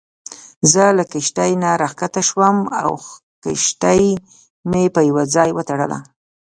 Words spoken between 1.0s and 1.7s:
کښتۍ نه